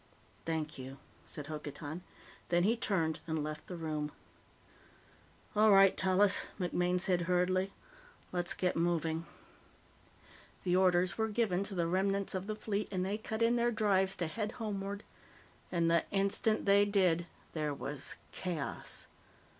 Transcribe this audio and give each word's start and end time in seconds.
"Thank 0.45 0.79
you," 0.79 0.97
said 1.27 1.45
Hokotan. 1.45 2.01
Then 2.49 2.63
he 2.63 2.75
turned 2.75 3.19
and 3.27 3.43
left 3.43 3.67
the 3.67 3.75
room. 3.75 4.11
"All 5.55 5.69
right, 5.69 5.95
Tallis," 5.95 6.47
MacMaine 6.59 6.99
said 6.99 7.21
hurriedly, 7.29 7.71
"let's 8.31 8.55
get 8.55 8.75
moving." 8.75 9.27
The 10.63 10.75
orders 10.75 11.19
were 11.19 11.27
given 11.27 11.61
to 11.65 11.75
the 11.75 11.85
remnants 11.85 12.33
of 12.33 12.47
the 12.47 12.55
Fleet, 12.55 12.87
and 12.89 13.05
they 13.05 13.19
cut 13.19 13.43
in 13.43 13.57
their 13.57 13.69
drives 13.69 14.15
to 14.15 14.25
head 14.25 14.53
homeward. 14.53 15.03
And 15.71 15.91
the 15.91 16.05
instant 16.09 16.65
they 16.65 16.83
did, 16.83 17.27
there 17.53 17.71
was 17.75 18.15
chaos. 18.31 19.05